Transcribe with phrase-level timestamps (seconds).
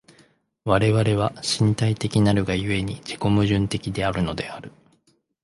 [0.65, 4.71] 我々は身体的なるが故に、自己矛盾的であるのである。